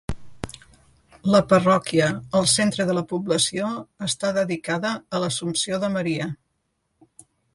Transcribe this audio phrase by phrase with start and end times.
[1.33, 2.07] La parròquia,
[2.39, 3.69] al centre de la població,
[4.09, 6.31] està dedicada a l'Assumpció de Maria.